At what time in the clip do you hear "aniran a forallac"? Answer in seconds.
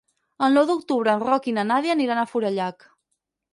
1.99-2.91